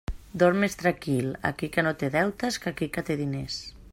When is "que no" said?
1.77-1.93